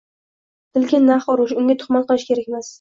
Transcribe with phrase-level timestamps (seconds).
[0.77, 2.69] Tilga nah urish, unga tuhmat qilish kerakmas